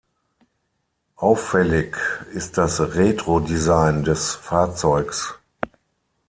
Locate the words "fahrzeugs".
4.33-5.35